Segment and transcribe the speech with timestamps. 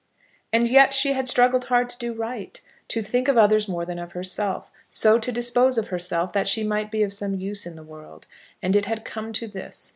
[0.51, 3.99] And yet she had struggled hard to do right, to think of others more than
[3.99, 7.75] of herself; so to dispose of herself that she might be of some use in
[7.75, 8.25] the world.
[8.63, 9.89] And it had come to this!